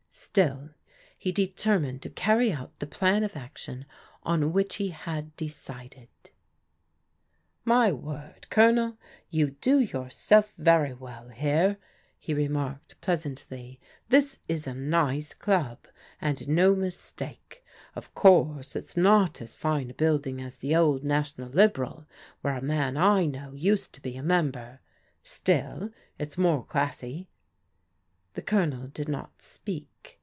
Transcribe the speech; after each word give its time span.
Still 0.13 0.69
he 1.17 1.31
determined 1.31 2.01
to 2.03 2.09
carry 2.09 2.51
out 2.51 2.77
the 2.79 2.85
plan 2.85 3.23
oi 3.23 3.29
action 3.33 3.85
on 4.23 4.51
which 4.53 4.75
he 4.75 4.89
had 4.89 5.35
decided. 5.37 6.09
96 7.65 7.65
PRODIGAL 7.65 7.65
DAUGHTEBS 7.65 7.65
My 7.65 7.91
word. 8.13 8.49
Colonel, 8.49 8.97
you 9.31 9.51
do 9.61 9.79
3rourself 9.87 10.53
very 10.57 10.93
well 10.93 11.29
here," 11.29 11.77
he 12.19 12.33
remarked 12.33 12.99
pleasantly. 13.01 13.79
''This 14.09 14.39
is 14.49 14.67
a 14.67 14.73
nice 14.75 15.33
club, 15.33 15.87
and 16.19 16.45
no 16.47 16.75
mistake. 16.75 17.63
Of 17.95 18.13
course 18.13 18.75
it's 18.75 18.95
not 18.97 19.41
as 19.41 19.55
fine 19.55 19.89
a 19.89 19.93
building 19.93 20.39
as 20.41 20.57
the 20.57 20.75
old 20.75 21.03
National 21.05 21.49
Liberal, 21.49 22.05
where 22.41 22.55
a 22.57 22.61
man 22.61 22.95
I 22.97 23.25
know 23.25 23.53
used 23.53 23.91
to 23.95 24.01
be 24.01 24.17
a 24.17 24.23
mem 24.23 24.51
ber; 24.51 24.81
still 25.23 25.89
it's 26.19 26.37
more 26.37 26.63
classy. 26.65 27.27
The 28.33 28.41
Colonel 28.41 28.87
did 28.87 29.09
not 29.09 29.41
speak. 29.41 30.17